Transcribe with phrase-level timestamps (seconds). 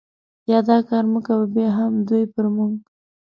[0.51, 2.73] یا دا کار مه کوه، بیا هم دوی پر موږ.